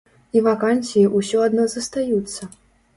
І 0.39 0.41
вакансіі 0.47 1.05
ўсё 1.19 1.45
адно 1.47 1.69
застаюцца! 1.77 2.55